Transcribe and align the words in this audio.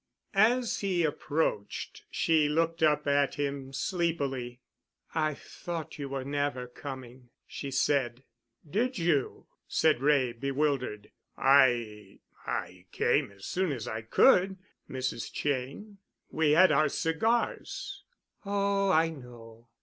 As 0.33 0.79
he 0.79 1.03
approached, 1.03 2.05
she 2.09 2.49
looked 2.49 2.81
up 2.81 3.05
at 3.05 3.35
him 3.35 3.71
sleepily. 3.71 4.59
"I 5.13 5.35
thought 5.35 5.99
you 5.99 6.09
were 6.09 6.25
never 6.25 6.65
coming," 6.65 7.29
she 7.45 7.69
said. 7.69 8.23
"Did 8.67 8.97
you?" 8.97 9.45
said 9.67 10.01
Wray, 10.01 10.33
bewildered. 10.33 11.11
"I—I 11.37 12.85
came 12.91 13.31
as 13.31 13.45
soon 13.45 13.71
as 13.71 13.87
I 13.87 14.01
could, 14.01 14.57
Mrs. 14.89 15.31
Cheyne. 15.31 15.99
We 16.31 16.53
had 16.53 16.71
our 16.71 16.89
cigars——" 16.89 18.03
"Oh, 18.43 18.89
I 18.89 19.09
know. 19.09 19.67